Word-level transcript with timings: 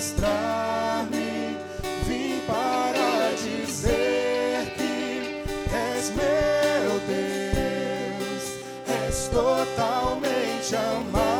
mostrar-me, 0.00 1.58
vim 2.06 2.40
para 2.46 3.34
dizer 3.36 4.72
que 4.74 5.44
és 5.76 6.08
meu 6.14 6.98
Deus, 7.06 8.44
és 8.88 9.28
totalmente 9.28 10.74
amado. 10.74 11.39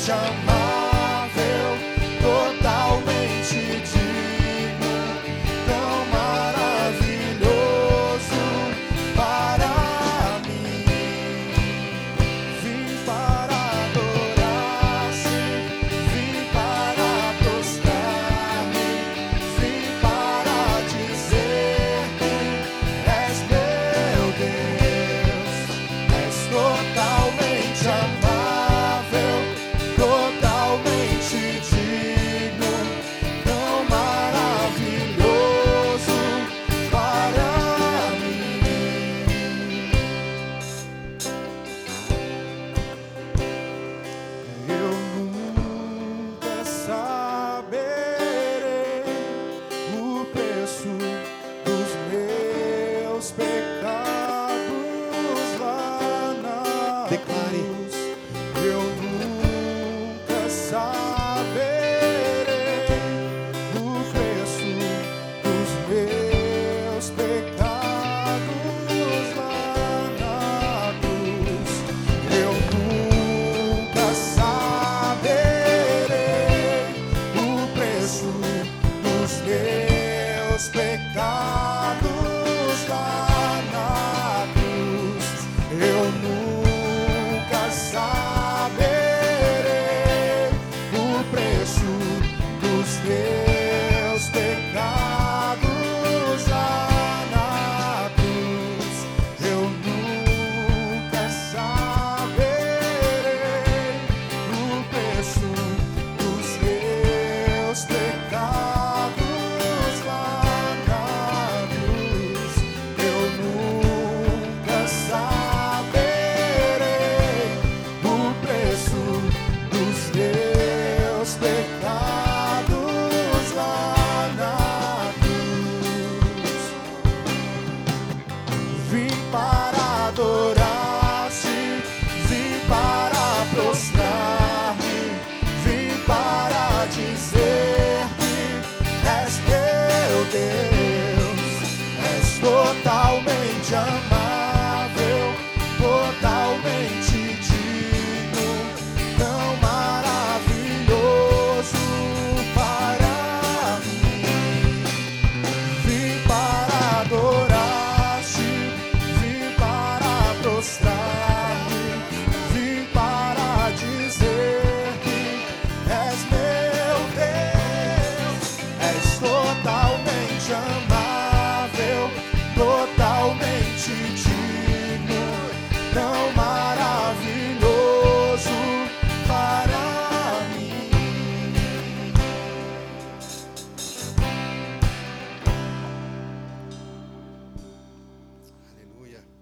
Jump. 0.00 0.59
meus 67.00 67.10
pecados. 67.12 67.79